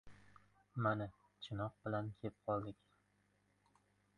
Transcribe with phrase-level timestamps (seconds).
[0.85, 1.07] «Mana,
[1.45, 2.79] Chinoq bilan kep qoldik.